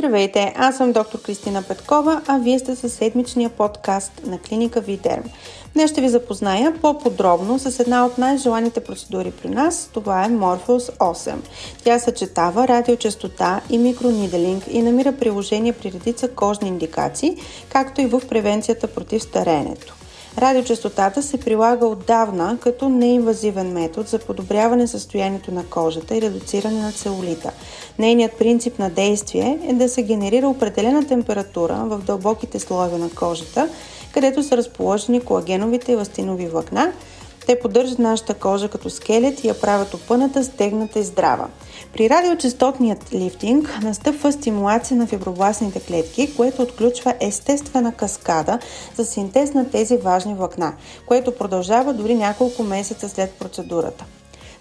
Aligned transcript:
Здравейте, 0.00 0.52
аз 0.56 0.76
съм 0.76 0.92
доктор 0.92 1.22
Кристина 1.22 1.62
Петкова, 1.62 2.22
а 2.26 2.38
вие 2.38 2.58
сте 2.58 2.76
със 2.76 2.92
седмичния 2.92 3.50
подкаст 3.50 4.12
на 4.26 4.38
клиника 4.38 4.80
Видерм. 4.80 5.22
Днес 5.74 5.90
ще 5.90 6.00
ви 6.00 6.08
запозная 6.08 6.74
по-подробно 6.80 7.58
с 7.58 7.80
една 7.80 8.06
от 8.06 8.18
най-желаните 8.18 8.80
процедури 8.80 9.30
при 9.42 9.48
нас. 9.48 9.90
Това 9.92 10.24
е 10.24 10.28
Morpheus 10.28 10.96
8. 10.96 11.34
Тя 11.84 11.98
съчетава 11.98 12.68
радиочастота 12.68 13.60
и 13.70 13.78
микрониделинг 13.78 14.64
и 14.70 14.82
намира 14.82 15.12
приложение 15.12 15.72
при 15.72 15.92
редица 15.92 16.28
кожни 16.28 16.68
индикации, 16.68 17.36
както 17.68 18.00
и 18.00 18.06
в 18.06 18.22
превенцията 18.28 18.86
против 18.86 19.22
стареенето. 19.22 19.94
Радиочастотата 20.38 21.22
се 21.22 21.40
прилага 21.40 21.86
отдавна 21.86 22.58
като 22.60 22.88
неинвазивен 22.88 23.72
метод 23.72 24.08
за 24.08 24.18
подобряване 24.18 24.86
състоянието 24.86 25.52
на 25.52 25.64
кожата 25.64 26.16
и 26.16 26.22
редуциране 26.22 26.80
на 26.80 26.92
целулита. 26.92 27.50
Нейният 27.98 28.38
принцип 28.38 28.78
на 28.78 28.90
действие 28.90 29.58
е 29.68 29.72
да 29.72 29.88
се 29.88 30.02
генерира 30.02 30.48
определена 30.48 31.06
температура 31.06 31.74
в 31.74 31.98
дълбоките 31.98 32.58
слоеве 32.58 32.98
на 32.98 33.10
кожата, 33.10 33.68
където 34.12 34.42
са 34.42 34.56
разположени 34.56 35.20
колагеновите 35.20 35.92
и 35.92 35.96
ластинови 35.96 36.46
влакна. 36.46 36.92
Те 37.50 37.58
поддържат 37.58 37.98
нашата 37.98 38.34
кожа 38.34 38.68
като 38.68 38.90
скелет 38.90 39.44
и 39.44 39.48
я 39.48 39.60
правят 39.60 39.94
опъната, 39.94 40.44
стегната 40.44 40.98
и 40.98 41.02
здрава. 41.02 41.48
При 41.92 42.10
радиочастотният 42.10 43.12
лифтинг 43.12 43.78
настъпва 43.82 44.32
стимулация 44.32 44.96
на 44.96 45.06
фибробластните 45.06 45.80
клетки, 45.80 46.36
което 46.36 46.62
отключва 46.62 47.14
естествена 47.20 47.92
каскада 47.92 48.58
за 48.96 49.04
синтез 49.04 49.54
на 49.54 49.70
тези 49.70 49.96
важни 49.96 50.34
влакна, 50.34 50.74
което 51.06 51.34
продължава 51.34 51.92
дори 51.92 52.14
няколко 52.14 52.62
месеца 52.62 53.08
след 53.08 53.30
процедурата. 53.30 54.04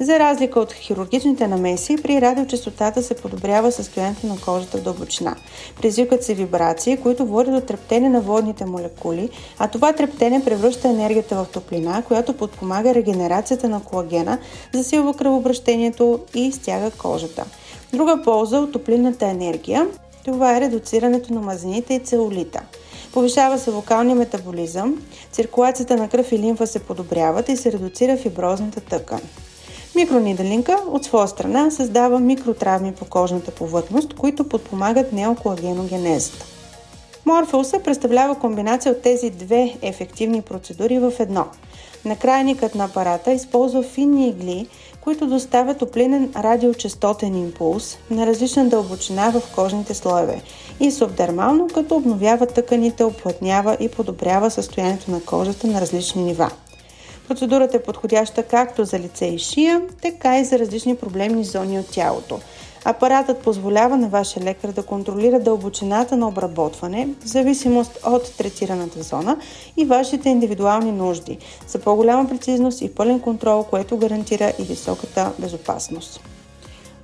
За 0.00 0.18
разлика 0.18 0.60
от 0.60 0.72
хирургичните 0.72 1.48
намеси, 1.48 1.96
при 2.02 2.20
радиочастотата 2.20 3.02
се 3.02 3.14
подобрява 3.14 3.72
състоянието 3.72 4.26
на 4.26 4.36
кожата 4.44 4.78
в 4.78 4.82
дълбочина. 4.82 5.36
Призвикват 5.80 6.24
се 6.24 6.34
вибрации, 6.34 6.96
които 6.96 7.26
водят 7.26 7.54
до 7.54 7.60
трептене 7.60 8.08
на 8.08 8.20
водните 8.20 8.64
молекули, 8.64 9.28
а 9.58 9.68
това 9.68 9.92
трептене 9.92 10.44
превръща 10.44 10.88
енергията 10.88 11.36
в 11.36 11.46
топлина, 11.52 12.02
която 12.02 12.32
подпомага 12.32 12.94
регенерацията 12.94 13.68
на 13.68 13.84
колагена, 13.84 14.38
засилва 14.74 15.14
кръвообращението 15.14 16.20
и 16.34 16.52
стяга 16.52 16.90
кожата. 16.90 17.44
Друга 17.92 18.22
полза 18.24 18.58
от 18.58 18.72
топлинната 18.72 19.26
енергия 19.26 19.86
това 20.24 20.56
е 20.56 20.60
редуцирането 20.60 21.34
на 21.34 21.40
мазнините 21.40 21.94
и 21.94 22.00
целулита. 22.00 22.60
Повишава 23.12 23.58
се 23.58 23.70
локалния 23.70 24.16
метаболизъм, 24.16 25.02
циркулацията 25.32 25.96
на 25.96 26.08
кръв 26.08 26.32
и 26.32 26.38
лимфа 26.38 26.66
се 26.66 26.78
подобряват 26.78 27.48
и 27.48 27.56
се 27.56 27.72
редуцира 27.72 28.16
фиброзната 28.16 28.80
тъкан. 28.80 29.20
Микрониделинка 29.96 30.78
от 30.90 31.04
своя 31.04 31.28
страна 31.28 31.70
създава 31.70 32.20
микротравми 32.20 32.92
по 32.92 33.04
кожната 33.04 33.50
повърхност, 33.50 34.14
които 34.14 34.48
подпомагат 34.48 35.12
неоколагеногенезата. 35.12 36.44
Морфеуса 37.26 37.78
представлява 37.84 38.34
комбинация 38.34 38.92
от 38.92 39.02
тези 39.02 39.30
две 39.30 39.76
ефективни 39.82 40.42
процедури 40.42 40.98
в 40.98 41.12
едно. 41.18 41.44
Накрайникът 42.04 42.74
на 42.74 42.84
апарата 42.84 43.32
използва 43.32 43.82
финни 43.82 44.28
игли, 44.28 44.66
които 45.00 45.26
доставят 45.26 45.78
топлинен 45.78 46.32
радиочастотен 46.36 47.34
импулс 47.34 47.98
на 48.10 48.26
различна 48.26 48.68
дълбочина 48.68 49.30
в 49.30 49.42
кожните 49.54 49.94
слоеве 49.94 50.42
и 50.80 50.90
субдермално, 50.90 51.68
като 51.74 51.96
обновява 51.96 52.46
тъканите, 52.46 53.04
оплътнява 53.04 53.76
и 53.80 53.88
подобрява 53.88 54.50
състоянието 54.50 55.10
на 55.10 55.20
кожата 55.20 55.66
на 55.66 55.80
различни 55.80 56.22
нива. 56.22 56.50
Процедурата 57.28 57.76
е 57.76 57.82
подходяща 57.82 58.42
както 58.42 58.84
за 58.84 58.98
лице 58.98 59.26
и 59.26 59.38
шия, 59.38 59.82
така 60.02 60.38
и 60.38 60.44
за 60.44 60.58
различни 60.58 60.96
проблемни 60.96 61.44
зони 61.44 61.78
от 61.78 61.90
тялото. 61.90 62.40
Апаратът 62.84 63.38
позволява 63.38 63.96
на 63.96 64.08
вашия 64.08 64.44
лекар 64.44 64.68
да 64.68 64.82
контролира 64.82 65.40
дълбочината 65.40 66.16
на 66.16 66.28
обработване 66.28 67.08
в 67.20 67.26
зависимост 67.26 67.98
от 68.06 68.36
третираната 68.36 69.02
зона 69.02 69.36
и 69.76 69.84
вашите 69.84 70.28
индивидуални 70.28 70.92
нужди 70.92 71.38
за 71.68 71.78
по-голяма 71.78 72.28
прецизност 72.28 72.80
и 72.80 72.94
пълен 72.94 73.20
контрол, 73.20 73.64
което 73.64 73.96
гарантира 73.96 74.52
и 74.58 74.62
високата 74.62 75.32
безопасност. 75.38 76.20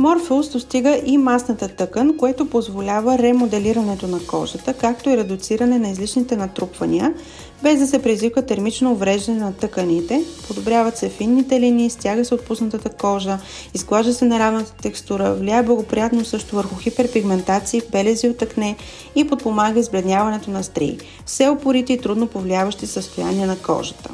Морфеус 0.00 0.48
достига 0.48 1.00
и 1.06 1.18
масната 1.18 1.68
тъкан, 1.68 2.16
което 2.16 2.50
позволява 2.50 3.18
ремоделирането 3.18 4.06
на 4.06 4.20
кожата, 4.26 4.74
както 4.74 5.10
и 5.10 5.16
редуциране 5.16 5.78
на 5.78 5.88
излишните 5.88 6.36
натрупвания, 6.36 7.14
без 7.62 7.78
да 7.78 7.86
се 7.86 8.02
предизвика 8.02 8.46
термично 8.46 8.92
увреждане 8.92 9.40
на 9.40 9.52
тъканите, 9.52 10.24
подобряват 10.48 10.96
се 10.96 11.08
финните 11.08 11.60
линии, 11.60 11.90
стяга 11.90 12.24
се 12.24 12.34
отпуснатата 12.34 12.90
кожа, 12.90 13.38
изглажда 13.74 14.14
се 14.14 14.24
неравната 14.24 14.72
текстура, 14.82 15.34
влияе 15.34 15.62
благоприятно 15.62 16.24
също 16.24 16.56
върху 16.56 16.76
хиперпигментации, 16.76 17.82
белези 17.92 18.28
от 18.28 18.42
акне 18.42 18.76
и 19.14 19.26
подпомага 19.26 19.80
избледняването 19.80 20.50
на 20.50 20.62
стрии, 20.62 20.98
все 21.26 21.48
опорити 21.48 21.92
и 21.92 22.00
трудно 22.00 22.26
повлияващи 22.26 22.86
състояния 22.86 23.46
на 23.46 23.58
кожата. 23.58 24.10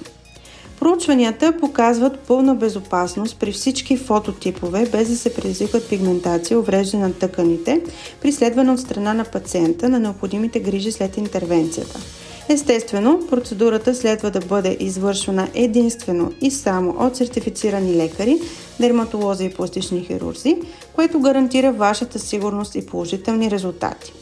Проучванията 0.81 1.57
показват 1.61 2.19
пълна 2.19 2.55
безопасност 2.55 3.39
при 3.39 3.53
всички 3.53 3.97
фототипове, 3.97 4.89
без 4.93 5.09
да 5.09 5.17
се 5.17 5.35
предизвикват 5.35 5.89
пигментация, 5.89 6.59
увреждане 6.59 7.07
на 7.07 7.13
тъканите, 7.13 7.83
при 8.23 8.33
следване 8.33 8.73
от 8.73 8.81
страна 8.81 9.15
на 9.15 9.25
пациента 9.25 9.89
на 9.89 10.01
необходимите 10.01 10.61
грижи 10.61 10.93
след 10.93 11.17
интервенцията. 11.17 12.01
Естествено, 12.49 13.27
процедурата 13.31 13.95
следва 13.95 14.31
да 14.31 14.41
бъде 14.41 14.77
извършвана 14.81 15.49
единствено 15.55 16.33
и 16.41 16.51
само 16.51 16.97
от 16.99 17.17
сертифицирани 17.17 17.97
лекари, 17.97 18.41
дерматолози 18.81 19.45
и 19.45 19.51
пластични 19.51 20.05
хирурзи, 20.05 20.57
което 20.93 21.21
гарантира 21.21 21.73
вашата 21.73 22.19
сигурност 22.19 22.75
и 22.75 22.87
положителни 22.87 23.51
резултати. 23.51 24.13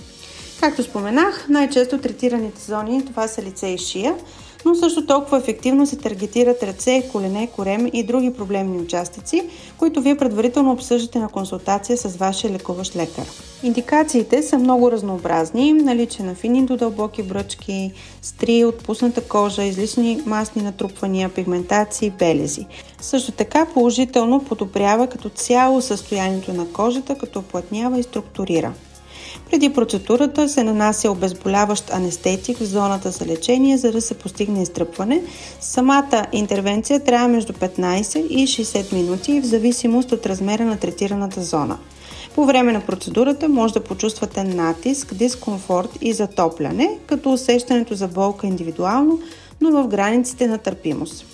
Както 0.60 0.82
споменах, 0.82 1.46
най-често 1.48 1.98
третираните 1.98 2.62
зони 2.62 3.04
това 3.06 3.28
са 3.28 3.42
лице 3.42 3.66
и 3.66 3.78
шия, 3.78 4.14
но 4.64 4.74
също 4.74 5.06
толкова 5.06 5.38
ефективно 5.38 5.86
се 5.86 5.96
таргетират 5.96 6.62
ръце, 6.62 7.08
колене, 7.12 7.46
корем 7.46 7.90
и 7.92 8.02
други 8.02 8.34
проблемни 8.34 8.78
участъци, 8.78 9.42
които 9.78 10.00
вие 10.00 10.16
предварително 10.16 10.72
обсъждате 10.72 11.18
на 11.18 11.28
консултация 11.28 11.96
с 11.96 12.16
вашия 12.16 12.50
лекуващ 12.50 12.96
лекар. 12.96 13.26
Индикациите 13.62 14.42
са 14.42 14.58
много 14.58 14.90
разнообразни, 14.90 15.72
наличие 15.72 16.24
на 16.24 16.34
фини 16.34 16.66
до 16.66 16.76
дълбоки 16.76 17.22
бръчки, 17.22 17.92
стри, 18.22 18.64
отпусната 18.64 19.20
кожа, 19.20 19.62
излишни 19.62 20.22
масни 20.26 20.62
натрупвания, 20.62 21.28
пигментации, 21.28 22.10
белези. 22.10 22.66
Също 23.00 23.32
така 23.32 23.66
положително 23.66 24.44
подобрява 24.44 25.06
като 25.06 25.28
цяло 25.28 25.80
състоянието 25.80 26.52
на 26.52 26.66
кожата, 26.72 27.18
като 27.18 27.38
оплътнява 27.38 27.98
и 27.98 28.02
структурира. 28.02 28.72
Преди 29.54 29.72
процедурата 29.72 30.48
се 30.48 30.64
нанася 30.64 31.10
обезболяващ 31.10 31.90
анестетик 31.90 32.58
в 32.58 32.64
зоната 32.64 33.10
за 33.10 33.26
лечение, 33.26 33.78
за 33.78 33.92
да 33.92 34.00
се 34.00 34.14
постигне 34.14 34.62
изтръпване. 34.62 35.22
Самата 35.60 36.26
интервенция 36.32 37.00
трябва 37.00 37.28
между 37.28 37.52
15 37.52 38.26
и 38.26 38.46
60 38.46 38.92
минути 38.92 39.40
в 39.40 39.44
зависимост 39.44 40.12
от 40.12 40.26
размера 40.26 40.64
на 40.64 40.76
третираната 40.76 41.42
зона. 41.42 41.78
По 42.34 42.44
време 42.44 42.72
на 42.72 42.80
процедурата 42.80 43.48
може 43.48 43.74
да 43.74 43.84
почувствате 43.84 44.44
натиск, 44.44 45.14
дискомфорт 45.14 45.98
и 46.00 46.12
затопляне, 46.12 46.98
като 47.06 47.32
усещането 47.32 47.94
за 47.94 48.08
болка 48.08 48.46
е 48.46 48.50
индивидуално, 48.50 49.20
но 49.60 49.82
в 49.82 49.88
границите 49.88 50.46
на 50.46 50.58
търпимост. 50.58 51.33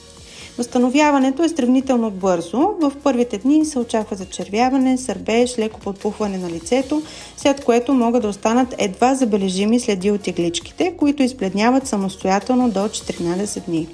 Възстановяването 0.61 1.43
е 1.43 1.49
сравнително 1.49 2.11
бързо. 2.11 2.59
В 2.81 2.93
първите 3.03 3.39
дни 3.39 3.65
се 3.65 3.79
очаква 3.79 4.17
зачервяване, 4.17 4.99
сърбеж, 4.99 5.59
леко 5.59 5.81
подпухване 5.81 6.39
на 6.39 6.51
лицето, 6.51 7.03
след 7.37 7.65
което 7.65 7.95
могат 7.95 8.23
да 8.23 8.29
останат 8.29 8.75
едва 8.79 9.15
забележими 9.15 9.81
следи 9.81 10.11
от 10.11 10.27
игличките, 10.27 10.95
които 10.97 11.23
избледняват 11.23 11.87
самостоятелно 11.87 12.71
до 12.71 12.81
14 12.81 13.65
дни. 13.67 13.89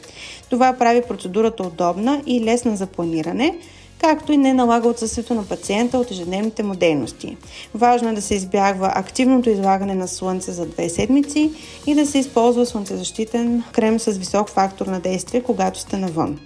Това 0.50 0.72
прави 0.72 1.02
процедурата 1.08 1.62
удобна 1.62 2.22
и 2.26 2.44
лесна 2.44 2.76
за 2.76 2.86
планиране, 2.86 3.58
както 3.98 4.32
и 4.32 4.36
не 4.36 4.54
налага 4.54 4.88
отсъствието 4.88 5.34
на 5.34 5.44
пациента 5.44 5.98
от 5.98 6.10
ежедневните 6.10 6.62
му 6.62 6.74
дейности. 6.74 7.36
Важно 7.74 8.08
е 8.08 8.12
да 8.12 8.22
се 8.22 8.34
избягва 8.34 8.92
активното 8.94 9.50
излагане 9.50 9.94
на 9.94 10.08
слънце 10.08 10.52
за 10.52 10.66
две 10.66 10.88
седмици 10.88 11.50
и 11.86 11.94
да 11.94 12.06
се 12.06 12.18
използва 12.18 12.66
слънцезащитен 12.66 13.62
крем 13.72 14.00
с 14.00 14.10
висок 14.10 14.48
фактор 14.48 14.86
на 14.86 15.00
действие, 15.00 15.42
когато 15.42 15.78
сте 15.78 15.96
навън. 15.96 16.38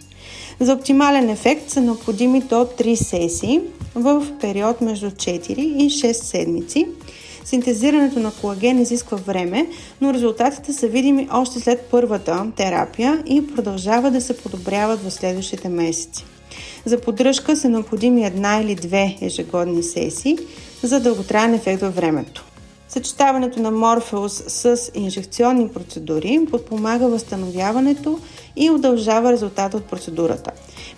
За 0.61 0.73
оптимален 0.73 1.31
ефект 1.31 1.71
са 1.71 1.81
необходими 1.81 2.41
до 2.41 2.55
3 2.55 2.95
сесии 2.95 3.61
в 3.95 4.27
период 4.41 4.81
между 4.81 5.11
4 5.11 5.59
и 5.59 5.91
6 5.91 6.12
седмици. 6.12 6.87
Синтезирането 7.45 8.19
на 8.19 8.33
колаген 8.41 8.79
изисква 8.79 9.17
време, 9.17 9.67
но 10.01 10.15
резултатите 10.15 10.73
са 10.73 10.89
видими 10.89 11.29
още 11.33 11.61
след 11.61 11.81
първата 11.91 12.47
терапия 12.57 13.23
и 13.27 13.55
продължават 13.55 14.12
да 14.12 14.21
се 14.21 14.37
подобряват 14.37 15.03
в 15.03 15.11
следващите 15.11 15.69
месеци. 15.69 16.25
За 16.85 17.01
поддръжка 17.01 17.57
са 17.57 17.69
необходими 17.69 18.27
една 18.27 18.61
или 18.61 18.75
две 18.75 19.17
ежегодни 19.21 19.83
сесии 19.83 20.39
за 20.83 21.01
дълготраен 21.01 21.55
ефект 21.55 21.81
във 21.81 21.97
времето. 21.97 22.45
Съчетаването 22.90 23.60
на 23.60 23.70
Морфеус 23.70 24.42
с 24.46 24.90
инжекционни 24.94 25.69
процедури 25.69 26.46
подпомага 26.50 27.08
възстановяването 27.08 28.19
и 28.56 28.70
удължава 28.70 29.32
резултата 29.32 29.76
от 29.76 29.84
процедурата. 29.84 30.50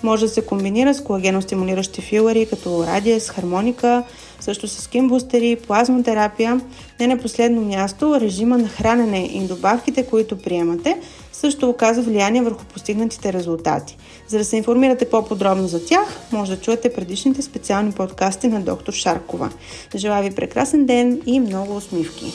Може 0.02 0.26
да 0.26 0.32
се 0.32 0.46
комбинира 0.46 0.94
с 0.94 1.04
колагеностимулиращи 1.04 2.00
филари 2.00 2.46
като 2.46 2.86
радиес, 2.86 3.30
хармоника, 3.30 4.02
също 4.40 4.68
с 4.68 4.82
скинбустери, 4.82 5.56
плазмотерапия. 5.56 6.60
Не 7.00 7.06
на 7.06 7.18
последно 7.18 7.62
място, 7.62 8.20
режима 8.20 8.58
на 8.58 8.68
хранене 8.68 9.30
и 9.32 9.40
добавките, 9.46 10.06
които 10.06 10.38
приемате, 10.38 11.00
също 11.32 11.70
оказва 11.70 12.02
влияние 12.02 12.42
върху 12.42 12.64
постигнатите 12.64 13.32
резултати. 13.32 13.96
За 14.28 14.38
да 14.38 14.44
се 14.44 14.56
информирате 14.56 15.10
по-подробно 15.10 15.68
за 15.68 15.86
тях, 15.86 16.18
може 16.32 16.56
да 16.56 16.62
чуете 16.62 16.92
предишните 16.92 17.42
специални 17.42 17.92
подкасти 17.92 18.48
на 18.48 18.60
доктор 18.60 18.92
Шаркова. 18.92 19.50
Желая 19.96 20.22
ви 20.22 20.34
прекрасен 20.34 20.86
ден 20.86 21.22
и 21.26 21.40
много 21.40 21.76
усмивки! 21.76 22.32